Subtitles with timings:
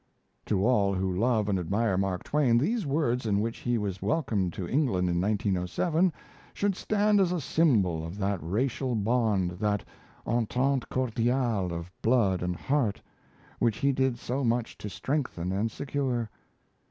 [0.47, 4.51] To all who love and admire Mark Twain, these words in which he was welcomed
[4.53, 6.11] to England in 1907
[6.55, 9.83] should stand as a symbol of that racial bond, that
[10.25, 12.99] entente cordiale of blood and heart,
[13.59, 16.31] which he did so much to strengthen and secure.